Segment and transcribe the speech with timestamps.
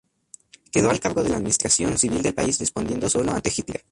[0.71, 3.85] Quedó al cargo de la administración civil del país, respondiendo solo ante Hitler.